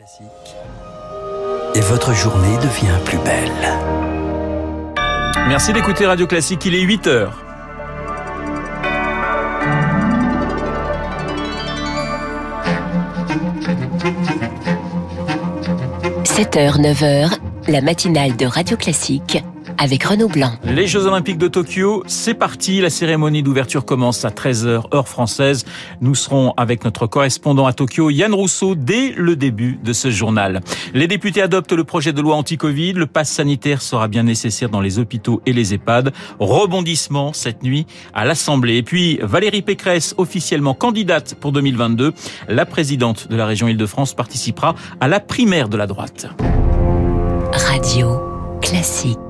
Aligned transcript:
Classique. 0.00 0.56
Et 1.74 1.80
votre 1.80 2.14
journée 2.14 2.56
devient 2.56 2.96
plus 3.04 3.18
belle. 3.18 3.52
Merci 5.46 5.74
d'écouter 5.74 6.06
Radio 6.06 6.26
Classique, 6.26 6.64
il 6.64 6.74
est 6.74 6.80
8 6.80 7.06
heures.– 7.06 7.44
7h, 16.24 16.80
9h, 16.80 17.38
la 17.70 17.80
matinale 17.80 18.36
de 18.36 18.46
Radio 18.46 18.76
Classique 18.76 19.38
avec 19.78 20.02
Renaud 20.02 20.26
Blanc. 20.26 20.50
Les 20.64 20.88
Jeux 20.88 21.06
Olympiques 21.06 21.38
de 21.38 21.46
Tokyo, 21.46 22.02
c'est 22.08 22.34
parti. 22.34 22.80
La 22.80 22.90
cérémonie 22.90 23.44
d'ouverture 23.44 23.84
commence 23.84 24.24
à 24.24 24.30
13h 24.30 24.92
heure 24.92 25.06
française. 25.06 25.64
Nous 26.00 26.16
serons 26.16 26.52
avec 26.56 26.84
notre 26.84 27.06
correspondant 27.06 27.66
à 27.66 27.72
Tokyo, 27.72 28.10
Yann 28.10 28.34
Rousseau, 28.34 28.74
dès 28.74 29.12
le 29.16 29.36
début 29.36 29.78
de 29.84 29.92
ce 29.92 30.10
journal. 30.10 30.60
Les 30.94 31.06
députés 31.06 31.42
adoptent 31.42 31.72
le 31.72 31.84
projet 31.84 32.12
de 32.12 32.20
loi 32.20 32.34
anti-Covid. 32.34 32.94
Le 32.94 33.06
pass 33.06 33.30
sanitaire 33.30 33.82
sera 33.82 34.08
bien 34.08 34.24
nécessaire 34.24 34.68
dans 34.68 34.80
les 34.80 34.98
hôpitaux 34.98 35.40
et 35.46 35.52
les 35.52 35.72
EHPAD. 35.72 36.12
Rebondissement 36.40 37.32
cette 37.32 37.62
nuit 37.62 37.86
à 38.14 38.24
l'Assemblée. 38.24 38.78
Et 38.78 38.82
puis 38.82 39.20
Valérie 39.22 39.62
Pécresse, 39.62 40.14
officiellement 40.18 40.74
candidate 40.74 41.36
pour 41.38 41.52
2022. 41.52 42.14
La 42.48 42.66
présidente 42.66 43.28
de 43.28 43.36
la 43.36 43.46
région 43.46 43.68
Île-de-France 43.68 44.14
participera 44.14 44.74
à 45.00 45.06
la 45.06 45.20
primaire 45.20 45.68
de 45.68 45.76
la 45.76 45.86
droite. 45.86 46.26
Radio 47.52 48.20
classique. 48.60 49.29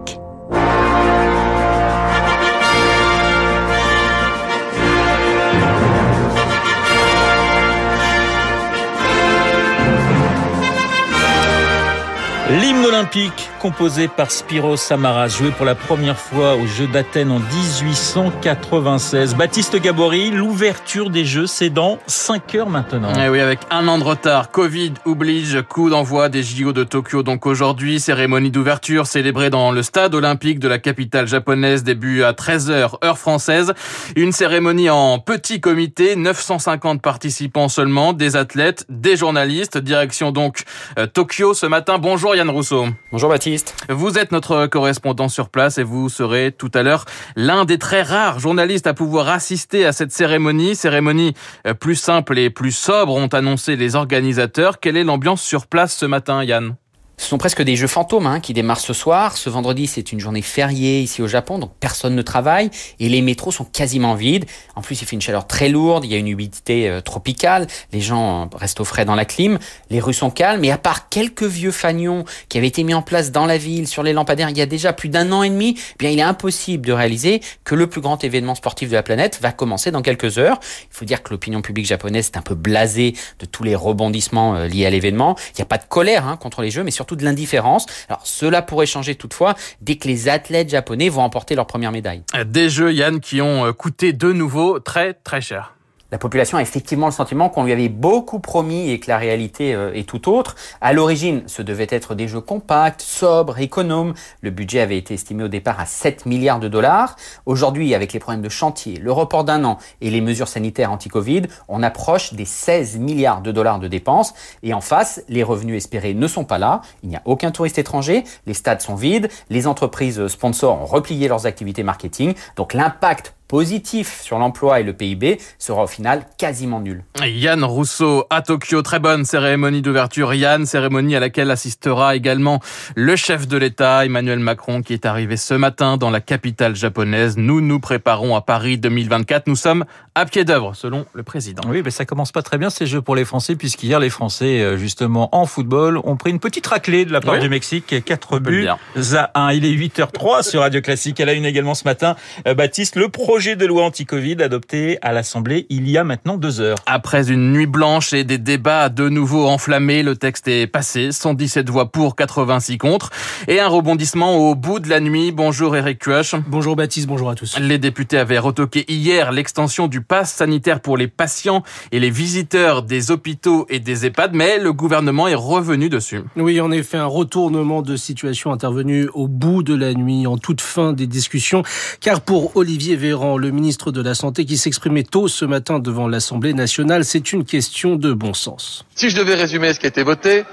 L'hymne 12.58 12.84
olympique 12.84 13.48
composé 13.60 14.08
par 14.08 14.32
Spiro 14.32 14.76
Samaras, 14.76 15.28
joué 15.28 15.50
pour 15.52 15.64
la 15.64 15.76
première 15.76 16.18
fois 16.18 16.56
aux 16.56 16.66
Jeux 16.66 16.88
d'Athènes 16.88 17.30
en 17.30 17.38
1896. 17.38 19.36
Baptiste 19.36 19.76
Gabory, 19.80 20.32
l'ouverture 20.32 21.10
des 21.10 21.24
Jeux, 21.24 21.46
c'est 21.46 21.70
dans 21.70 22.00
5 22.08 22.54
heures 22.56 22.68
maintenant. 22.68 23.12
Eh 23.24 23.28
oui, 23.28 23.38
avec 23.38 23.60
un 23.70 23.86
an 23.86 23.98
de 23.98 24.02
retard. 24.02 24.50
Covid 24.50 24.94
oblige, 25.04 25.62
coup 25.68 25.90
d'envoi 25.90 26.28
des 26.28 26.42
JO 26.42 26.72
de 26.72 26.82
Tokyo. 26.82 27.22
Donc 27.22 27.46
aujourd'hui, 27.46 28.00
cérémonie 28.00 28.50
d'ouverture 28.50 29.06
célébrée 29.06 29.50
dans 29.50 29.70
le 29.70 29.84
stade 29.84 30.12
olympique 30.16 30.58
de 30.58 30.66
la 30.66 30.80
capitale 30.80 31.28
japonaise, 31.28 31.84
début 31.84 32.24
à 32.24 32.32
13h, 32.32 33.04
heure 33.04 33.18
française. 33.18 33.74
Une 34.16 34.32
cérémonie 34.32 34.90
en 34.90 35.20
petit 35.20 35.60
comité, 35.60 36.16
950 36.16 37.00
participants 37.00 37.68
seulement, 37.68 38.12
des 38.12 38.34
athlètes, 38.34 38.86
des 38.88 39.16
journalistes. 39.16 39.78
Direction 39.78 40.32
donc 40.32 40.64
euh, 40.98 41.06
Tokyo 41.06 41.54
ce 41.54 41.66
matin. 41.66 41.98
Bonjour 41.98 42.34
Yann 42.40 42.48
Rousseau. 42.48 42.86
Bonjour 43.12 43.28
Baptiste. 43.28 43.76
Vous 43.90 44.16
êtes 44.16 44.32
notre 44.32 44.66
correspondant 44.66 45.28
sur 45.28 45.50
place 45.50 45.76
et 45.76 45.82
vous 45.82 46.08
serez 46.08 46.52
tout 46.52 46.70
à 46.72 46.82
l'heure 46.82 47.04
l'un 47.36 47.66
des 47.66 47.76
très 47.76 48.00
rares 48.00 48.38
journalistes 48.38 48.86
à 48.86 48.94
pouvoir 48.94 49.28
assister 49.28 49.84
à 49.84 49.92
cette 49.92 50.10
cérémonie. 50.10 50.74
Cérémonie 50.74 51.34
euh, 51.66 51.74
plus 51.74 51.96
simple 51.96 52.38
et 52.38 52.48
plus 52.48 52.72
sobre 52.72 53.14
ont 53.14 53.26
annoncé 53.26 53.76
les 53.76 53.94
organisateurs. 53.94 54.80
Quelle 54.80 54.96
est 54.96 55.04
l'ambiance 55.04 55.42
sur 55.42 55.66
place 55.66 55.94
ce 55.94 56.06
matin 56.06 56.42
Yann? 56.42 56.76
Ce 57.20 57.26
sont 57.26 57.36
presque 57.36 57.60
des 57.60 57.76
jeux 57.76 57.86
fantômes 57.86 58.26
hein, 58.26 58.40
qui 58.40 58.54
démarrent 58.54 58.80
ce 58.80 58.94
soir. 58.94 59.36
Ce 59.36 59.50
vendredi, 59.50 59.86
c'est 59.86 60.10
une 60.10 60.20
journée 60.20 60.40
fériée 60.40 61.02
ici 61.02 61.20
au 61.20 61.28
Japon, 61.28 61.58
donc 61.58 61.70
personne 61.78 62.14
ne 62.14 62.22
travaille 62.22 62.70
et 62.98 63.10
les 63.10 63.20
métros 63.20 63.52
sont 63.52 63.66
quasiment 63.66 64.14
vides. 64.14 64.46
En 64.74 64.80
plus, 64.80 65.02
il 65.02 65.04
fait 65.04 65.16
une 65.16 65.20
chaleur 65.20 65.46
très 65.46 65.68
lourde, 65.68 66.06
il 66.06 66.10
y 66.10 66.14
a 66.14 66.16
une 66.16 66.28
humidité 66.28 66.88
euh, 66.88 67.02
tropicale, 67.02 67.66
les 67.92 68.00
gens 68.00 68.44
euh, 68.44 68.56
restent 68.56 68.80
au 68.80 68.86
frais 68.86 69.04
dans 69.04 69.16
la 69.16 69.26
clim, 69.26 69.58
les 69.90 70.00
rues 70.00 70.14
sont 70.14 70.30
calmes 70.30 70.64
et 70.64 70.72
à 70.72 70.78
part 70.78 71.10
quelques 71.10 71.42
vieux 71.42 71.72
fanions 71.72 72.24
qui 72.48 72.56
avaient 72.56 72.68
été 72.68 72.84
mis 72.84 72.94
en 72.94 73.02
place 73.02 73.32
dans 73.32 73.44
la 73.44 73.58
ville 73.58 73.86
sur 73.86 74.02
les 74.02 74.14
lampadaires 74.14 74.48
il 74.48 74.56
y 74.56 74.62
a 74.62 74.66
déjà 74.66 74.94
plus 74.94 75.10
d'un 75.10 75.30
an 75.30 75.42
et 75.42 75.50
demi, 75.50 75.76
eh 75.76 75.96
bien 75.98 76.08
il 76.08 76.18
est 76.18 76.22
impossible 76.22 76.86
de 76.86 76.92
réaliser 76.94 77.42
que 77.64 77.74
le 77.74 77.86
plus 77.86 78.00
grand 78.00 78.24
événement 78.24 78.54
sportif 78.54 78.88
de 78.88 78.94
la 78.94 79.02
planète 79.02 79.40
va 79.42 79.52
commencer 79.52 79.90
dans 79.90 80.00
quelques 80.00 80.38
heures. 80.38 80.58
Il 80.84 80.96
faut 80.96 81.04
dire 81.04 81.22
que 81.22 81.28
l'opinion 81.34 81.60
publique 81.60 81.84
japonaise 81.84 82.30
est 82.32 82.38
un 82.38 82.42
peu 82.42 82.54
blasée 82.54 83.12
de 83.40 83.44
tous 83.44 83.62
les 83.62 83.74
rebondissements 83.74 84.54
euh, 84.54 84.68
liés 84.68 84.86
à 84.86 84.90
l'événement. 84.90 85.36
Il 85.50 85.56
n'y 85.58 85.62
a 85.62 85.66
pas 85.66 85.76
de 85.76 85.84
colère 85.86 86.26
hein, 86.26 86.38
contre 86.38 86.62
les 86.62 86.70
jeux, 86.70 86.82
mais 86.82 86.90
surtout 86.90 87.09
de 87.16 87.24
l'indifférence. 87.24 87.86
Alors 88.08 88.26
cela 88.26 88.62
pourrait 88.62 88.86
changer 88.86 89.14
toutefois 89.14 89.54
dès 89.80 89.96
que 89.96 90.08
les 90.08 90.28
athlètes 90.28 90.70
japonais 90.70 91.08
vont 91.08 91.22
emporter 91.22 91.54
leur 91.54 91.66
première 91.66 91.92
médaille. 91.92 92.22
Des 92.46 92.68
jeux, 92.68 92.92
Yann, 92.92 93.20
qui 93.20 93.40
ont 93.40 93.66
euh, 93.66 93.72
coûté 93.72 94.12
de 94.12 94.32
nouveau 94.32 94.78
très 94.78 95.14
très 95.14 95.40
cher 95.40 95.74
la 96.12 96.18
population 96.18 96.58
a 96.58 96.62
effectivement 96.62 97.06
le 97.06 97.12
sentiment 97.12 97.48
qu'on 97.48 97.64
lui 97.64 97.72
avait 97.72 97.88
beaucoup 97.88 98.40
promis 98.40 98.90
et 98.90 98.98
que 98.98 99.08
la 99.08 99.18
réalité 99.18 99.74
euh, 99.74 99.92
est 99.94 100.08
tout 100.08 100.28
autre. 100.28 100.56
À 100.80 100.92
l'origine, 100.92 101.42
ce 101.46 101.62
devait 101.62 101.86
être 101.90 102.14
des 102.14 102.28
jeux 102.28 102.40
compacts, 102.40 103.00
sobres, 103.00 103.58
économes. 103.58 104.14
Le 104.40 104.50
budget 104.50 104.80
avait 104.80 104.98
été 104.98 105.14
estimé 105.14 105.44
au 105.44 105.48
départ 105.48 105.78
à 105.78 105.86
7 105.86 106.26
milliards 106.26 106.60
de 106.60 106.68
dollars. 106.68 107.16
Aujourd'hui, 107.46 107.94
avec 107.94 108.12
les 108.12 108.18
problèmes 108.18 108.42
de 108.42 108.48
chantier, 108.48 108.96
le 108.96 109.12
report 109.12 109.44
d'un 109.44 109.64
an 109.64 109.78
et 110.00 110.10
les 110.10 110.20
mesures 110.20 110.48
sanitaires 110.48 110.92
anti-Covid, 110.92 111.42
on 111.68 111.82
approche 111.82 112.34
des 112.34 112.44
16 112.44 112.98
milliards 112.98 113.42
de 113.42 113.52
dollars 113.52 113.78
de 113.78 113.88
dépenses. 113.88 114.34
Et 114.62 114.74
en 114.74 114.80
face, 114.80 115.22
les 115.28 115.42
revenus 115.42 115.76
espérés 115.76 116.14
ne 116.14 116.26
sont 116.26 116.44
pas 116.44 116.58
là. 116.58 116.80
Il 117.02 117.08
n'y 117.08 117.16
a 117.16 117.22
aucun 117.24 117.50
touriste 117.50 117.78
étranger. 117.78 118.24
Les 118.46 118.54
stades 118.54 118.80
sont 118.80 118.94
vides. 118.94 119.28
Les 119.48 119.66
entreprises 119.66 120.26
sponsors 120.28 120.80
ont 120.80 120.86
replié 120.86 121.28
leurs 121.28 121.46
activités 121.46 121.82
marketing. 121.82 122.34
Donc 122.56 122.74
l'impact 122.74 123.34
positif 123.50 124.20
sur 124.22 124.38
l'emploi 124.38 124.78
et 124.78 124.84
le 124.84 124.92
PIB 124.92 125.40
sera 125.58 125.82
au 125.82 125.86
final 125.88 126.24
quasiment 126.38 126.78
nul. 126.78 127.02
Yann 127.20 127.64
Rousseau 127.64 128.24
à 128.30 128.42
Tokyo, 128.42 128.80
très 128.82 129.00
bonne 129.00 129.24
cérémonie 129.24 129.82
d'ouverture. 129.82 130.32
Yann, 130.34 130.66
cérémonie 130.66 131.16
à 131.16 131.20
laquelle 131.20 131.50
assistera 131.50 132.14
également 132.14 132.60
le 132.94 133.16
chef 133.16 133.48
de 133.48 133.56
l'État, 133.56 134.06
Emmanuel 134.06 134.38
Macron, 134.38 134.82
qui 134.82 134.92
est 134.92 135.04
arrivé 135.04 135.36
ce 135.36 135.54
matin 135.54 135.96
dans 135.96 136.10
la 136.10 136.20
capitale 136.20 136.76
japonaise. 136.76 137.36
Nous 137.38 137.60
nous 137.60 137.80
préparons 137.80 138.36
à 138.36 138.40
Paris 138.40 138.78
2024. 138.78 139.48
Nous 139.48 139.56
sommes 139.56 139.84
à 140.14 140.26
pied 140.26 140.44
d'œuvre, 140.44 140.76
selon 140.76 141.04
le 141.12 141.24
président. 141.24 141.64
Oui, 141.66 141.82
mais 141.84 141.90
ça 141.90 142.04
commence 142.04 142.30
pas 142.30 142.42
très 142.42 142.56
bien 142.56 142.70
ces 142.70 142.86
jeux 142.86 143.02
pour 143.02 143.16
les 143.16 143.24
Français, 143.24 143.56
puisqu'hier 143.56 143.98
les 143.98 144.10
Français, 144.10 144.60
euh, 144.60 144.76
justement 144.76 145.28
en 145.34 145.44
football, 145.44 145.98
ont 146.04 146.16
pris 146.16 146.30
une 146.30 146.38
petite 146.38 146.68
raclée 146.68 147.04
de 147.04 147.12
la 147.12 147.20
part 147.20 147.40
du 147.40 147.48
Mexique, 147.48 148.04
4 148.04 148.38
buts 148.38 148.68
à 148.68 149.30
1. 149.34 149.52
Il 149.54 149.64
est 149.64 149.72
8h03 149.72 150.48
sur 150.48 150.60
Radio 150.60 150.80
Classique. 150.80 151.18
Elle 151.18 151.30
a 151.30 151.32
une 151.32 151.44
également 151.44 151.74
ce 151.74 151.82
matin, 151.82 152.14
euh, 152.46 152.54
Baptiste, 152.54 152.94
le 152.94 153.08
projet 153.08 153.39
projet 153.40 153.56
de 153.56 153.64
loi 153.64 153.84
anti-Covid 153.84 154.42
adopté 154.42 154.98
à 155.00 155.14
l'Assemblée 155.14 155.64
il 155.70 155.88
y 155.88 155.96
a 155.96 156.04
maintenant 156.04 156.36
deux 156.36 156.60
heures. 156.60 156.76
Après 156.84 157.32
une 157.32 157.52
nuit 157.52 157.64
blanche 157.64 158.12
et 158.12 158.22
des 158.22 158.36
débats 158.36 158.90
de 158.90 159.08
nouveau 159.08 159.46
enflammés, 159.46 160.02
le 160.02 160.14
texte 160.14 160.46
est 160.46 160.66
passé. 160.66 161.10
117 161.10 161.70
voix 161.70 161.90
pour, 161.90 162.16
86 162.16 162.76
contre. 162.76 163.08
Et 163.48 163.58
un 163.58 163.68
rebondissement 163.68 164.36
au 164.36 164.54
bout 164.54 164.78
de 164.78 164.90
la 164.90 165.00
nuit. 165.00 165.32
Bonjour 165.32 165.74
Eric 165.74 166.00
Cuoche. 166.00 166.34
Bonjour 166.48 166.76
Baptiste, 166.76 167.06
bonjour 167.06 167.30
à 167.30 167.34
tous. 167.34 167.58
Les 167.58 167.78
députés 167.78 168.18
avaient 168.18 168.38
retoqué 168.38 168.84
hier 168.92 169.32
l'extension 169.32 169.88
du 169.88 170.02
pass 170.02 170.34
sanitaire 170.34 170.80
pour 170.80 170.98
les 170.98 171.08
patients 171.08 171.62
et 171.92 171.98
les 171.98 172.10
visiteurs 172.10 172.82
des 172.82 173.10
hôpitaux 173.10 173.64
et 173.70 173.80
des 173.80 174.04
EHPAD, 174.04 174.34
mais 174.34 174.58
le 174.58 174.74
gouvernement 174.74 175.28
est 175.28 175.34
revenu 175.34 175.88
dessus. 175.88 176.20
Oui, 176.36 176.60
en 176.60 176.70
effet, 176.70 176.98
un 176.98 177.06
retournement 177.06 177.80
de 177.80 177.96
situation 177.96 178.52
intervenu 178.52 179.08
au 179.14 179.28
bout 179.28 179.62
de 179.62 179.74
la 179.74 179.94
nuit, 179.94 180.26
en 180.26 180.36
toute 180.36 180.60
fin 180.60 180.92
des 180.92 181.06
discussions, 181.06 181.62
car 182.02 182.20
pour 182.20 182.54
Olivier 182.54 182.96
Véran, 182.96 183.29
le 183.38 183.50
ministre 183.50 183.92
de 183.92 184.02
la 184.02 184.14
Santé 184.14 184.44
qui 184.44 184.56
s'exprimait 184.56 185.02
tôt 185.02 185.28
ce 185.28 185.44
matin 185.44 185.78
devant 185.78 186.08
l'Assemblée 186.08 186.54
nationale. 186.54 187.04
C'est 187.04 187.32
une 187.32 187.44
question 187.44 187.96
de 187.96 188.12
bon 188.12 188.34
sens. 188.34 188.84
Si 188.94 189.10
je 189.10 189.16
devais 189.16 189.34
résumer 189.34 189.72
ce 189.72 189.80
qui 189.80 189.86
a 189.86 189.88
été 189.88 190.02
voté, 190.02 190.44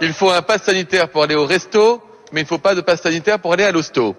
il 0.00 0.12
faut 0.12 0.30
un 0.30 0.42
pass 0.42 0.62
sanitaire 0.62 1.08
pour 1.08 1.22
aller 1.22 1.34
au 1.34 1.46
resto, 1.46 2.02
mais 2.32 2.40
il 2.40 2.44
ne 2.44 2.48
faut 2.48 2.58
pas 2.58 2.74
de 2.74 2.80
pass 2.80 3.00
sanitaire 3.00 3.38
pour 3.38 3.52
aller 3.52 3.64
à 3.64 3.72
l'hosto. 3.72 4.16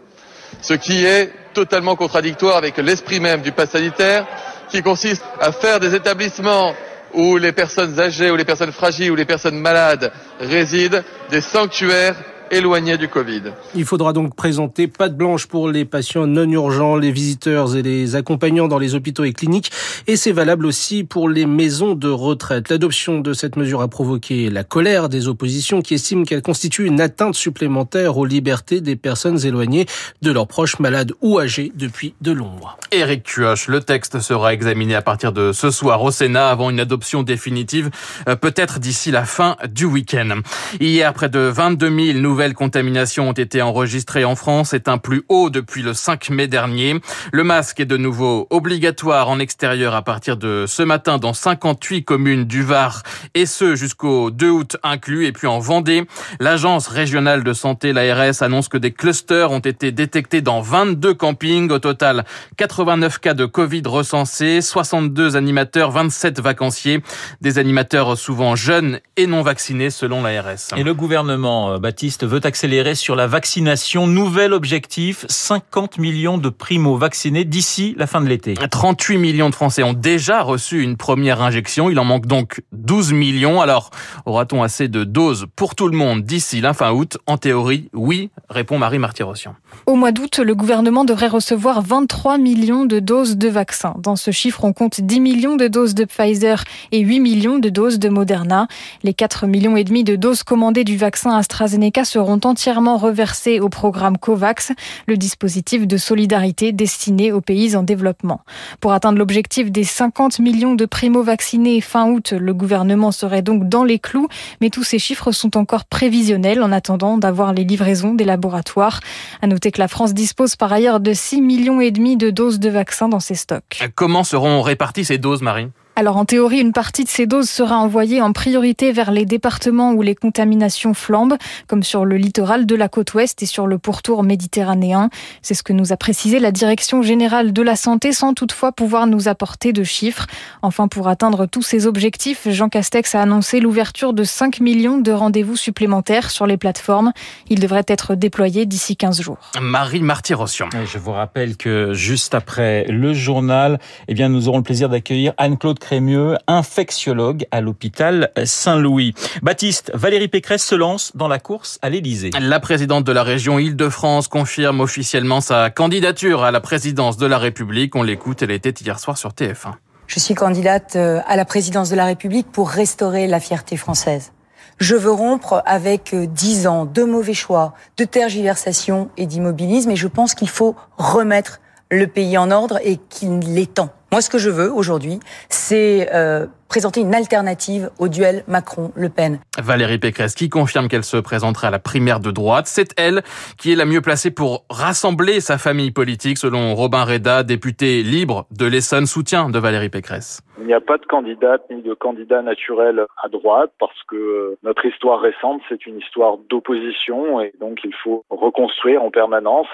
Ce 0.62 0.74
qui 0.74 1.04
est 1.04 1.32
totalement 1.54 1.96
contradictoire 1.96 2.58
avec 2.58 2.78
l'esprit 2.78 3.20
même 3.20 3.42
du 3.42 3.52
pass 3.52 3.72
sanitaire, 3.72 4.26
qui 4.70 4.82
consiste 4.82 5.24
à 5.40 5.52
faire 5.52 5.80
des 5.80 5.96
établissements 5.96 6.74
où 7.14 7.38
les 7.38 7.52
personnes 7.52 8.00
âgées, 8.00 8.32
ou 8.32 8.36
les 8.36 8.46
personnes 8.46 8.72
fragiles, 8.72 9.12
ou 9.12 9.16
les 9.16 9.26
personnes 9.26 9.58
malades 9.58 10.12
résident, 10.40 11.02
des 11.29 11.41
sanctuaires 11.41 12.16
éloignés 12.52 12.97
du 12.97 13.08
Covid. 13.08 13.42
Il 13.74 13.86
faudra 13.86 14.14
donc 14.14 14.36
présenter 14.36 14.88
patte 14.88 15.18
blanche 15.18 15.47
pour 15.47 15.70
les 15.70 15.86
patients 15.86 16.28
non 16.28 16.50
urgents, 16.50 16.96
les 16.96 17.12
visiteurs 17.12 17.76
et 17.76 17.82
les 17.82 18.16
accompagnants 18.16 18.68
dans 18.68 18.78
les 18.78 18.96
hôpitaux 18.96 19.24
et 19.24 19.34
cliniques. 19.34 19.72
Et 20.08 20.16
c'est 20.16 20.32
valable 20.32 20.66
aussi 20.66 21.03
pour 21.03 21.30
les 21.30 21.46
maisons 21.46 21.96
de 21.96 22.08
retraite. 22.08 22.70
L'adoption 22.70 23.20
de 23.20 23.34
cette 23.34 23.56
mesure 23.56 23.82
a 23.82 23.88
provoqué 23.88 24.50
la 24.50 24.64
colère 24.64 25.09
des 25.09 25.28
oppositions 25.28 25.82
qui 25.82 25.96
estiment 25.96 26.24
qu'elle 26.24 26.42
constitue 26.42 26.86
une 26.86 27.02
atteinte 27.02 27.36
supplémentaire 27.36 28.18
aux 28.18 28.26
libertés 28.26 28.82
des 28.82 28.96
personnes 28.96 29.44
éloignées 29.46 29.86
de 30.22 30.32
leurs 30.32 30.48
proches 30.48 30.80
malades 30.80 31.14
ou 31.22 31.40
âgés 31.40 31.72
depuis 31.76 32.14
de 32.22 32.32
longs 32.32 32.52
mois. 32.59 32.78
Éric 32.91 33.24
Cuoche, 33.24 33.68
le 33.68 33.82
texte 33.82 34.20
sera 34.20 34.53
examiné 34.53 34.96
à 34.96 35.02
partir 35.02 35.32
de 35.32 35.52
ce 35.52 35.72
soir 35.72 36.03
au 36.03 36.12
Sénat 36.12 36.50
avant 36.50 36.70
une 36.70 36.80
adoption 36.80 37.24
définitive, 37.24 37.90
euh, 38.30 38.36
peut-être 38.36 38.80
d'ici 38.80 39.12
la 39.12 39.26
fin 39.26 39.58
du 39.70 39.86
week-end. 39.86 40.41
Hier, 40.80 41.12
près 41.14 41.30
de 41.30 41.40
22 41.40 41.90
000 42.14 42.20
nouveaux 42.20 42.34
nouvelles 42.35 42.53
contaminations 42.53 43.29
ont 43.29 43.32
été 43.32 43.61
enregistrées 43.61 44.26
en 44.26 44.35
France. 44.35 44.72
C'est 44.72 44.90
un 44.90 44.97
plus 44.97 45.23
haut 45.29 45.49
depuis 45.49 45.82
le 45.82 45.93
5 45.93 46.32
mai 46.32 46.47
dernier. 46.47 46.99
Le 47.32 47.46
masque 47.46 47.79
est 47.79 47.85
de 47.85 47.96
nouveau 47.96 48.46
obligatoire 48.49 49.29
en 49.29 49.40
extérieur 49.40 49.96
à 49.96 50.02
partir 50.02 50.35
de 50.35 50.66
ce 50.67 50.84
matin 50.84 51.17
dans 51.17 51.32
58 51.32 52.03
communes 52.03 52.43
du 52.43 52.61
Var 52.61 53.03
et 53.35 53.46
ce 53.46 53.76
jusqu'au 53.76 54.32
2 54.32 54.49
août 54.49 54.76
inclus. 54.84 55.28
Et 55.28 55.32
puis 55.32 55.47
en 55.47 55.59
Vendée, 55.59 56.03
l'agence 56.41 56.90
régionale 56.90 57.46
de 57.46 57.53
santé, 57.53 57.93
l'ARS, 57.93 58.41
annonce 58.41 58.67
que 58.67 58.78
des 58.78 58.91
clusters 58.91 59.52
ont 59.52 59.59
été 59.59 59.93
détectés 59.93 60.41
dans 60.41 60.59
22 60.59 61.14
campings. 61.14 61.72
Au 61.72 61.79
total, 61.79 62.26
89 62.58 63.20
cas 63.20 63.34
de 63.34 63.46
Covid 63.46 63.84
recensés, 63.85 64.59
62 64.59 65.38
animateurs, 65.38 65.91
27 65.91 66.41
vacanciers, 66.41 67.02
des 67.40 67.59
animateurs 67.59 68.17
souvent 68.17 68.58
jeunes 68.58 68.99
et 69.16 69.26
non 69.26 69.41
vaccinés 69.41 69.90
selon 69.90 70.22
l'ARS. 70.22 70.76
Et 70.76 70.84
le 70.84 70.93
gouvernement, 70.93 71.72
euh, 71.72 71.78
Baptiste, 71.78 72.25
veut 72.26 72.42
accélérer 72.44 72.96
sur 72.96 73.16
la 73.16 73.28
vaccination. 73.28 74.08
Nouvel 74.08 74.54
objectif, 74.54 75.26
50 75.30 75.98
millions 75.98 76.38
de 76.38 76.50
primo-vaccinés 76.50 77.46
d'ici 77.46 77.96
la 77.98 78.08
fin 78.08 78.22
de 78.22 78.28
l'été. 78.28 78.56
38 78.56 79.18
millions 79.18 79.50
de 79.50 79.56
Français 79.56 79.84
ont 79.84 79.94
déjà 79.94 80.42
reçu 80.42 80.82
une 80.82 80.98
première 80.98 81.42
injection. 81.42 81.90
Il 81.90 82.00
en 82.00 82.06
manque 82.06 82.26
donc 82.26 82.62
12 82.72 83.14
millions. 83.14 83.62
Alors, 83.62 83.92
aura-t-on 84.26 84.64
assez 84.64 84.88
de 84.88 85.04
doses 85.04 85.46
pour 85.56 85.76
tout 85.76 85.88
le 85.88 85.98
monde 85.98 86.24
d'ici 86.24 86.62
la 86.62 86.74
fin 86.74 86.92
août? 86.92 87.18
En 87.28 87.38
théorie, 87.38 87.90
oui, 87.94 88.30
répond 88.50 88.78
Marie 88.78 89.00
Martirossian. 89.00 89.56
Au 89.86 89.96
mois 89.96 90.12
d'août, 90.12 90.40
le 90.40 90.56
gouvernement 90.56 91.06
devrait 91.06 91.28
recevoir 91.28 91.82
23 91.82 92.38
millions 92.38 92.86
de 92.86 93.00
doses 93.00 93.38
de 93.38 93.50
vaccins. 93.50 93.96
Dans 94.00 94.16
ce 94.16 94.32
chiffre, 94.32 94.64
on 94.64 94.74
compte 94.74 95.02
10 95.02 95.20
millions 95.20 95.56
de 95.56 95.68
doses 95.68 95.96
de 95.96 96.06
Pfizer 96.06 96.64
et 96.92 97.00
8 97.00 97.20
millions 97.20 97.60
de 97.60 97.70
doses 97.70 98.00
de 98.00 98.10
Moderna. 98.10 98.68
Les 99.04 99.14
4 99.14 99.48
millions 99.48 99.78
et 99.78 99.84
demi 99.84 100.04
de 100.04 100.16
doses 100.16 100.44
commandées 100.44 100.84
du 100.84 100.98
vaccin 100.98 101.36
AstraZeneca 101.36 102.06
seront 102.16 102.40
entièrement 102.46 102.96
reversées 102.96 103.59
au 103.59 103.67
programme 103.67 104.17
COVAX, 104.17 104.72
le 105.06 105.17
dispositif 105.17 105.85
de 105.85 105.97
solidarité 105.97 106.72
destiné 106.72 107.34
aux 107.34 107.41
pays 107.41 107.76
en 107.76 107.84
développement. 107.84 108.40
Pour 108.79 108.94
atteindre 108.94 109.17
l'objectif 109.17 109.70
des 109.70 109.84
50 109.84 110.40
millions 110.40 110.76
de 110.76 110.85
primo-vaccinés 110.85 111.82
fin 111.82 112.09
août, 112.09 112.32
le 112.32 112.53
gouvernement 112.53 113.12
serait 113.12 113.41
donc 113.41 113.67
dans 113.67 113.84
les 113.84 114.00
clous, 114.00 114.29
mais 114.62 114.70
tous 114.70 114.84
ces 114.84 114.97
chiffres 114.97 115.34
sont 115.34 115.58
encore 115.58 115.84
prévisionnels 115.84 116.64
en 116.64 116.72
attendant 116.72 117.17
d'avoir 117.17 117.52
les 117.52 117.66
livraisons 117.66 118.14
des 118.14 118.23
laboratoires. 118.23 119.02
À 119.41 119.47
noter 119.47 119.72
que 119.72 119.82
la 119.82 119.90
France 119.90 120.14
dispose 120.14 120.56
par 120.56 120.72
ailleurs 120.72 121.02
de 121.02 121.12
6 121.12 121.41
millions 121.41 121.82
et 121.82 121.91
demi 121.91 122.16
de 122.16 122.29
doses 122.29 122.59
de 122.59 122.70
vaccins 122.70 123.09
dans 123.09 123.20
ses 123.20 123.35
stocks. 123.35 123.84
Comment 123.96 124.23
seront 124.23 124.62
réparties 124.62 125.03
ces 125.03 125.17
doses, 125.17 125.41
Marie? 125.41 125.67
Alors 125.97 126.18
en 126.18 126.26
théorie, 126.26 126.59
une 126.59 126.74
partie 126.74 127.06
de 127.06 127.09
ces 127.09 127.26
doses 127.26 127.50
sera 127.50 127.78
envoyée 127.78 128.22
en 128.22 128.34
priorité 128.34 128.92
vers 128.92 129.12
les 129.12 129.26
départements 129.26 129.94
où 129.94 130.02
les 130.02 130.14
contaminations 130.14 130.94
flambent, 130.94 131.38
comme 131.68 131.84
sur 131.84 132.03
le 132.03 132.18
littoral 132.18 132.66
de 132.66 132.76
la 132.76 132.90
côte 132.90 133.14
ouest 133.14 133.42
et 133.42 133.46
sur 133.46 133.66
le 133.66 133.78
pourtour 133.78 134.22
méditerranéen. 134.22 135.09
C'est 135.42 135.53
ce 135.53 135.64
que 135.64 135.72
nous 135.72 135.94
a 135.94 135.97
précisé 135.97 136.40
la 136.40 136.52
Direction 136.52 137.02
générale 137.02 137.53
de 137.53 137.62
la 137.62 137.78
santé 137.78 138.12
sans 138.12 138.34
toutefois 138.34 138.74
pouvoir 138.74 139.08
nous 139.08 139.30
apporter 139.30 139.72
de 139.72 139.84
chiffres. 139.84 140.28
Enfin, 140.62 140.90
pour 140.90 141.08
atteindre 141.08 141.46
tous 141.46 141.62
ces 141.62 141.88
objectifs, 141.88 142.50
Jean 142.50 142.68
Castex 142.68 143.16
a 143.16 143.22
annoncé 143.22 143.62
l'ouverture 143.62 144.12
de 144.12 144.26
5 144.26 144.59
millions 144.59 144.98
de 144.98 145.14
rendez-vous 145.14 145.56
supplémentaires 145.56 146.30
sur 146.30 146.46
les 146.46 146.58
plateformes. 146.58 147.14
Ils 147.48 147.62
devraient 147.62 147.86
être 147.88 148.16
déployés 148.16 148.66
d'ici 148.66 148.98
15 148.98 149.22
jours. 149.22 149.38
Marie 149.62 150.02
Marty-Rossian. 150.02 150.68
Je 150.91 150.98
vous 150.98 151.12
rappelle 151.14 151.56
que 151.56 151.94
juste 151.94 152.36
après 152.36 152.84
le 152.90 153.14
journal, 153.14 153.80
eh 154.09 154.14
bien, 154.14 154.28
nous 154.28 154.50
aurons 154.50 154.58
le 154.58 154.64
plaisir 154.64 154.90
d'accueillir 154.90 155.34
Anne-Claude 155.38 155.80
Crémieux, 155.85 156.35
infectiologue 156.47 157.46
à 157.52 157.61
l'hôpital 157.61 158.32
Saint-Louis. 158.43 159.14
Baptiste, 159.43 159.91
Valérie 159.93 160.28
Pécresse 160.28 160.66
se 160.66 160.73
lance 160.73 161.11
dans 161.16 161.28
la 161.28 161.37
course 161.37 161.78
à 161.84 161.91
l'Élysée. 161.91 162.32
La 162.41 162.59
présidente 162.59 163.03
de 163.03 163.11
la 163.11 163.22
région 163.22 163.59
Île-de-France 163.59 164.28
confirme 164.28 164.79
officiellement 164.79 165.41
sa 165.41 165.70
candidature 165.70 166.43
à 166.43 166.49
la 166.49 166.59
présidence 166.59 167.17
de 167.17 167.28
la 167.28 167.37
République. 167.37 167.96
On 167.96 168.02
l'écoute, 168.02 168.41
elle 168.41 168.49
était 168.49 168.72
hier 168.72 168.97
soir 168.97 169.16
sur 169.16 169.29
TF1. 169.29 169.73
Je 170.08 170.20
suis 170.20 170.34
candidate 170.34 170.96
euh, 170.96 171.22
à 171.28 171.35
la 171.35 171.46
présidence 171.46 171.91
de 171.91 171.96
la 171.96 172.05
République 172.05 172.52
pour 172.52 172.72
restaurer 172.72 173.28
la 173.28 173.40
fierté 173.40 173.78
française. 173.78 174.31
Je 174.79 174.96
veux 174.96 175.11
rompre 175.11 175.61
avec 175.67 176.16
euh, 176.16 176.26
dix 176.26 176.66
ans 176.66 176.85
de 176.85 177.03
mauvais 177.03 177.35
choix, 177.35 177.76
de 177.97 178.05
tergiversation 178.05 179.11
et 179.17 179.28
d'immobilisme 179.28 179.91
et 179.91 179.96
je 179.96 180.08
pense 180.08 180.34
qu'il 180.34 180.49
faut 180.49 180.76
remettre 180.97 181.59
le 181.91 182.08
pays 182.08 182.40
en 182.40 182.49
ordre 182.49 182.79
et 182.84 182.97
qu'il 182.97 183.59
est 183.59 183.76
temps. 183.76 183.91
Moi, 184.16 184.22
ce 184.22 184.29
que 184.29 184.38
je 184.38 184.50
veux 184.50 184.72
aujourd'hui, 184.72 185.20
c'est 185.50 186.08
euh, 186.14 186.46
présenter 186.76 187.00
une 187.00 187.16
alternative 187.16 187.90
au 188.00 188.10
duel 188.10 188.44
Macron-Le 188.50 189.08
Pen. 189.08 189.40
Valérie 189.58 189.98
Pécresse 189.98 190.36
qui 190.36 190.50
confirme 190.50 190.90
qu'elle 190.90 191.06
se 191.06 191.16
présentera 191.16 191.70
à 191.70 191.72
la 191.72 191.80
primaire 191.80 192.20
de 192.20 192.32
droite. 192.32 192.66
C'est 192.68 192.90
elle 193.00 193.22
qui 193.58 193.72
est 193.72 193.78
la 193.78 193.86
mieux 193.86 194.02
placée 194.02 194.30
pour 194.30 194.66
rassembler 194.70 195.40
sa 195.40 195.58
famille 195.58 195.92
politique, 195.92 196.38
selon 196.38 196.76
Robin 196.76 197.06
Reda, 197.06 197.44
député 197.44 198.04
libre 198.04 198.46
de 198.52 198.66
l'Essonne, 198.66 199.06
soutien 199.06 199.50
de 199.50 199.58
Valérie 199.58 199.88
Pécresse. 199.88 200.42
Il 200.60 200.66
n'y 200.66 200.74
a 200.74 200.82
pas 200.82 200.98
de 200.98 201.06
candidate 201.06 201.62
ni 201.70 201.82
de 201.82 201.94
candidat 201.94 202.42
naturel 202.42 203.06
à 203.24 203.30
droite 203.30 203.72
parce 203.80 204.04
que 204.10 204.58
notre 204.64 204.86
histoire 204.86 205.22
récente, 205.22 205.62
c'est 205.70 205.86
une 205.86 206.00
histoire 206.00 206.38
d'opposition 206.50 207.40
et 207.40 207.54
donc 207.62 207.80
il 207.86 207.94
faut 208.04 208.26
reconstruire 208.30 209.02
en 209.02 209.12
permanence. 209.12 209.68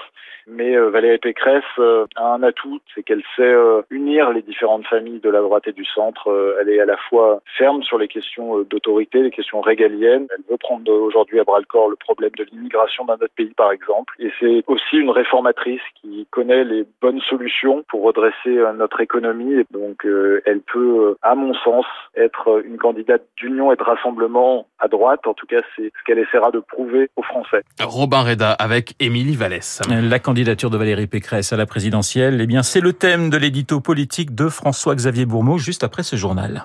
Mais 0.46 0.76
euh, 0.76 0.90
Valérie 0.90 1.18
Pécresse 1.18 1.62
euh, 1.78 2.06
a 2.16 2.34
un 2.34 2.42
atout, 2.42 2.80
c'est 2.94 3.02
qu'elle 3.02 3.22
sait 3.36 3.42
euh, 3.42 3.82
unir 3.90 4.30
les 4.30 4.42
différentes 4.42 4.86
familles 4.86 5.20
de 5.20 5.30
la 5.30 5.40
droite 5.40 5.68
et 5.68 5.72
du 5.72 5.84
centre. 5.84 6.56
Elle 6.60 6.68
est 6.68 6.80
à 6.80 6.84
la 6.84 6.91
fois 7.08 7.40
ferme 7.58 7.82
sur 7.82 7.98
les 7.98 8.08
questions 8.08 8.62
d'autorité, 8.62 9.22
les 9.22 9.30
questions 9.30 9.60
régaliennes. 9.60 10.26
Elle 10.30 10.44
veut 10.50 10.56
prendre 10.56 10.90
aujourd'hui 10.92 11.40
à 11.40 11.44
bras 11.44 11.58
le 11.58 11.66
corps 11.66 11.88
le 11.88 11.96
problème 11.96 12.30
de 12.36 12.44
l'immigration 12.52 13.04
dans 13.04 13.16
notre 13.16 13.34
pays, 13.34 13.52
par 13.56 13.72
exemple. 13.72 14.14
Et 14.18 14.30
c'est 14.40 14.62
aussi 14.66 14.96
une 14.96 15.10
réformatrice 15.10 15.80
qui 16.00 16.26
connaît 16.30 16.64
les 16.64 16.84
bonnes 17.00 17.20
solutions 17.28 17.84
pour 17.88 18.02
redresser 18.02 18.56
notre 18.76 19.00
économie. 19.00 19.54
Et 19.54 19.66
donc, 19.70 20.06
elle 20.46 20.60
peut, 20.60 21.16
à 21.22 21.34
mon 21.34 21.54
sens, 21.54 21.86
être 22.16 22.62
une 22.64 22.78
candidate 22.78 23.22
d'union 23.36 23.72
et 23.72 23.76
de 23.76 23.82
rassemblement 23.82 24.66
à 24.78 24.88
droite. 24.88 25.26
En 25.26 25.34
tout 25.34 25.46
cas, 25.46 25.60
c'est 25.76 25.84
ce 25.84 26.04
qu'elle 26.04 26.18
essaiera 26.18 26.50
de 26.50 26.60
prouver 26.60 27.10
aux 27.16 27.22
Français. 27.22 27.62
Robin 27.80 28.22
Reda 28.22 28.52
avec 28.52 28.94
Émilie 29.00 29.36
Vallès. 29.36 29.80
La 29.88 30.18
candidature 30.18 30.70
de 30.70 30.76
Valérie 30.76 31.06
Pécresse 31.06 31.52
à 31.52 31.56
la 31.56 31.66
présidentielle, 31.66 32.40
eh 32.40 32.46
bien, 32.46 32.62
c'est 32.62 32.80
le 32.80 32.92
thème 32.92 33.30
de 33.30 33.36
l'édito 33.36 33.80
politique 33.80 34.34
de 34.34 34.48
François-Xavier 34.48 35.26
Bourmeau 35.26 35.58
juste 35.58 35.84
après 35.84 36.02
ce 36.02 36.16
journal. 36.16 36.64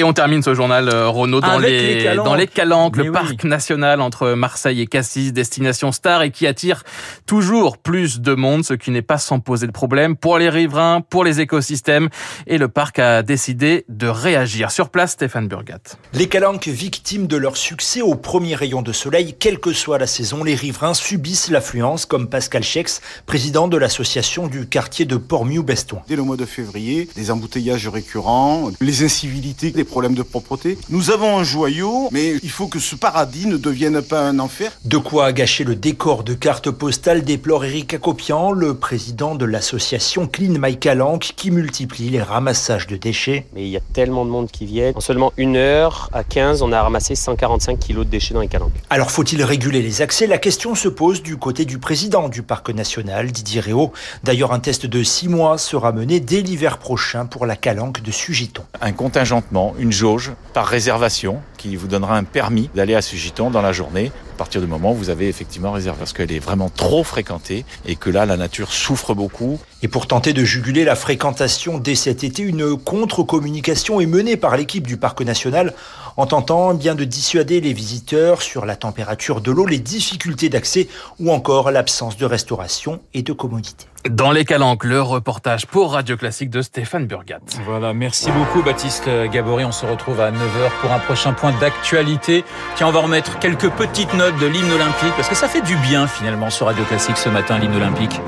Et 0.00 0.02
on 0.02 0.14
termine 0.14 0.42
ce 0.42 0.54
journal, 0.54 0.88
euh, 0.88 1.10
Renaud, 1.10 1.42
dans 1.42 1.58
les, 1.58 2.14
dans 2.14 2.34
les 2.34 2.46
Calanques, 2.46 2.96
le 2.96 3.12
parc 3.12 3.44
national 3.44 4.00
entre 4.00 4.30
Marseille 4.30 4.80
et 4.80 4.86
Cassis, 4.86 5.30
destination 5.30 5.92
star 5.92 6.22
et 6.22 6.30
qui 6.30 6.46
attire 6.46 6.84
toujours 7.26 7.76
plus 7.76 8.22
de 8.22 8.32
monde, 8.32 8.64
ce 8.64 8.72
qui 8.72 8.92
n'est 8.92 9.02
pas 9.02 9.18
sans 9.18 9.40
poser 9.40 9.66
de 9.66 9.72
problème 9.72 10.16
pour 10.16 10.38
les 10.38 10.48
riverains, 10.48 11.02
pour 11.02 11.22
les 11.22 11.40
écosystèmes. 11.40 12.08
Et 12.46 12.56
le 12.56 12.68
parc 12.68 12.98
a 12.98 13.22
décidé 13.22 13.84
de 13.90 14.06
réagir. 14.06 14.70
Sur 14.70 14.88
place, 14.88 15.10
Stéphane 15.12 15.48
Burgat. 15.48 15.98
Les 16.14 16.28
Calanques, 16.28 16.68
victimes 16.68 17.26
de 17.26 17.36
leur 17.36 17.58
succès 17.58 18.00
au 18.00 18.14
premier 18.14 18.54
rayon 18.54 18.80
de 18.80 18.92
soleil, 18.92 19.36
quelle 19.38 19.58
que 19.58 19.74
soit 19.74 19.98
la 19.98 20.06
saison, 20.06 20.44
les 20.44 20.54
riverains 20.54 20.94
subissent 20.94 21.50
l'affluence, 21.50 22.06
comme 22.06 22.30
Pascal 22.30 22.62
Chex, 22.62 23.02
président 23.26 23.68
de 23.68 23.76
l'association 23.76 24.46
du 24.46 24.66
quartier 24.66 25.04
de 25.04 25.18
Port-Miou-Beston. 25.18 25.98
Dès 26.08 26.16
le 26.16 26.22
mois 26.22 26.38
de 26.38 26.46
février, 26.46 27.06
des 27.16 27.30
embouteillages 27.30 27.86
récurrents, 27.88 28.70
les 28.80 29.04
incivilités, 29.04 29.72
problèmes 29.90 30.14
de 30.14 30.22
propreté. 30.22 30.78
Nous 30.88 31.10
avons 31.10 31.38
un 31.38 31.44
joyau, 31.44 32.08
mais 32.12 32.36
il 32.42 32.50
faut 32.50 32.68
que 32.68 32.78
ce 32.78 32.94
paradis 32.94 33.46
ne 33.46 33.56
devienne 33.56 34.00
pas 34.00 34.22
un 34.22 34.38
enfer. 34.38 34.72
De 34.84 34.96
quoi 34.96 35.32
gâcher 35.32 35.64
le 35.64 35.74
décor 35.74 36.24
de 36.24 36.32
cartes 36.32 36.70
postales 36.70 37.22
déplore 37.22 37.64
Eric 37.64 37.94
Acopian, 37.94 38.52
le 38.52 38.74
président 38.74 39.34
de 39.34 39.44
l'association 39.44 40.26
Clean 40.26 40.54
My 40.58 40.78
Calanque, 40.78 41.32
qui 41.36 41.50
multiplie 41.50 42.08
les 42.08 42.22
ramassages 42.22 42.86
de 42.86 42.96
déchets. 42.96 43.46
Mais 43.54 43.64
il 43.64 43.70
y 43.70 43.76
a 43.76 43.80
tellement 43.92 44.24
de 44.24 44.30
monde 44.30 44.50
qui 44.50 44.64
vient. 44.64 44.92
En 44.94 45.00
seulement 45.00 45.32
une 45.36 45.56
heure, 45.56 46.08
à 46.12 46.24
15, 46.24 46.62
on 46.62 46.72
a 46.72 46.82
ramassé 46.82 47.14
145 47.14 47.78
kilos 47.78 48.06
de 48.06 48.10
déchets 48.10 48.32
dans 48.32 48.40
les 48.40 48.48
calanques. 48.48 48.72
Alors 48.88 49.10
faut-il 49.10 49.42
réguler 49.42 49.82
les 49.82 50.02
accès? 50.02 50.26
La 50.26 50.38
question 50.38 50.74
se 50.74 50.88
pose 50.88 51.22
du 51.22 51.36
côté 51.36 51.64
du 51.64 51.78
président 51.78 52.28
du 52.28 52.42
parc 52.42 52.70
national, 52.70 53.32
Didier 53.32 53.60
Réau. 53.60 53.92
D'ailleurs, 54.22 54.52
un 54.52 54.60
test 54.60 54.86
de 54.86 55.02
6 55.02 55.28
mois 55.28 55.58
sera 55.58 55.92
mené 55.92 56.20
dès 56.20 56.40
l'hiver 56.40 56.78
prochain 56.78 57.26
pour 57.26 57.44
la 57.44 57.56
calanque 57.56 58.02
de 58.02 58.12
Sugiton. 58.12 58.62
Un 58.80 58.92
contingentement, 58.92 59.74
une 59.80 59.92
jauge 59.92 60.32
par 60.52 60.66
réservation 60.66 61.40
qui 61.56 61.74
vous 61.74 61.88
donnera 61.88 62.16
un 62.16 62.24
permis 62.24 62.68
d'aller 62.74 62.94
à 62.94 63.02
Sugiton 63.02 63.50
dans 63.50 63.62
la 63.62 63.72
journée 63.72 64.12
à 64.34 64.38
partir 64.38 64.60
du 64.60 64.66
moment 64.66 64.92
où 64.92 64.94
vous 64.94 65.10
avez 65.10 65.28
effectivement 65.28 65.72
réservé 65.72 65.98
parce 65.98 66.12
qu'elle 66.12 66.32
est 66.32 66.38
vraiment 66.38 66.70
trop 66.70 67.02
fréquentée 67.02 67.64
et 67.86 67.96
que 67.96 68.08
là 68.08 68.26
la 68.26 68.36
nature 68.36 68.72
souffre 68.72 69.14
beaucoup. 69.14 69.58
Et 69.82 69.88
pour 69.88 70.06
tenter 70.06 70.32
de 70.32 70.44
juguler 70.44 70.84
la 70.84 70.96
fréquentation 70.96 71.78
dès 71.78 71.94
cet 71.94 72.24
été, 72.24 72.42
une 72.42 72.76
contre-communication 72.76 74.00
est 74.00 74.06
menée 74.06 74.36
par 74.36 74.56
l'équipe 74.56 74.86
du 74.86 74.96
parc 74.96 75.20
national 75.22 75.74
en 76.20 76.26
tentant 76.26 76.74
bien 76.74 76.94
de 76.94 77.04
dissuader 77.04 77.62
les 77.62 77.72
visiteurs 77.72 78.42
sur 78.42 78.66
la 78.66 78.76
température 78.76 79.40
de 79.40 79.50
l'eau, 79.50 79.64
les 79.64 79.78
difficultés 79.78 80.50
d'accès 80.50 80.86
ou 81.18 81.32
encore 81.32 81.70
l'absence 81.70 82.18
de 82.18 82.26
restauration 82.26 83.00
et 83.14 83.22
de 83.22 83.32
commodité. 83.32 83.86
Dans 84.08 84.30
les 84.30 84.44
calanques, 84.44 84.84
le 84.84 85.00
reportage 85.00 85.66
pour 85.66 85.92
Radio 85.92 86.18
Classique 86.18 86.50
de 86.50 86.60
Stéphane 86.60 87.06
Burgat. 87.06 87.40
Voilà, 87.64 87.94
merci 87.94 88.30
beaucoup 88.32 88.62
Baptiste 88.62 89.08
Gabory. 89.32 89.64
On 89.64 89.72
se 89.72 89.86
retrouve 89.86 90.20
à 90.20 90.30
9h 90.30 90.70
pour 90.82 90.92
un 90.92 90.98
prochain 90.98 91.32
point 91.32 91.52
d'actualité. 91.58 92.44
Tiens, 92.76 92.88
on 92.88 92.92
va 92.92 93.00
remettre 93.00 93.38
quelques 93.38 93.70
petites 93.70 94.12
notes 94.12 94.38
de 94.38 94.46
l'hymne 94.46 94.72
olympique, 94.72 95.12
parce 95.16 95.28
que 95.28 95.34
ça 95.34 95.48
fait 95.48 95.62
du 95.62 95.76
bien 95.76 96.06
finalement 96.06 96.50
sur 96.50 96.66
Radio 96.66 96.84
Classique 96.84 97.16
ce 97.16 97.30
matin, 97.30 97.58
l'hymne 97.58 97.76
olympique. 97.76 98.20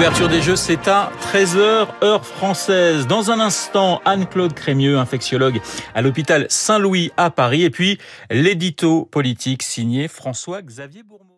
L'ouverture 0.00 0.30
des 0.30 0.40
Jeux, 0.40 0.56
c'est 0.56 0.88
à 0.88 1.12
13h, 1.20 1.88
heure 2.02 2.24
française. 2.24 3.06
Dans 3.06 3.30
un 3.30 3.38
instant, 3.38 4.00
Anne-Claude 4.06 4.54
Crémieux, 4.54 4.96
infectiologue 4.96 5.60
à 5.94 6.00
l'hôpital 6.00 6.46
Saint-Louis 6.48 7.12
à 7.18 7.28
Paris. 7.30 7.64
Et 7.64 7.70
puis, 7.70 7.98
l'édito 8.30 9.04
politique 9.04 9.62
signé 9.62 10.08
François-Xavier 10.08 11.02
Bourmeau. 11.02 11.29